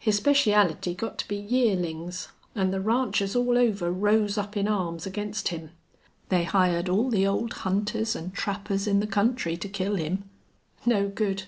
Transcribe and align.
His 0.00 0.16
specialty 0.16 0.96
got 0.96 1.16
to 1.18 1.28
be 1.28 1.36
yearlings, 1.36 2.26
an' 2.56 2.72
the 2.72 2.80
ranchers 2.80 3.36
all 3.36 3.56
over 3.56 3.92
rose 3.92 4.36
up 4.36 4.56
in 4.56 4.66
arms 4.66 5.06
against 5.06 5.50
him. 5.50 5.70
They 6.28 6.42
hired 6.42 6.88
all 6.88 7.08
the 7.08 7.24
old 7.24 7.52
hunters 7.52 8.16
an' 8.16 8.32
trappers 8.32 8.88
in 8.88 8.98
the 8.98 9.06
country 9.06 9.56
to 9.58 9.68
kill 9.68 9.94
him. 9.94 10.28
No 10.84 11.06
good! 11.08 11.44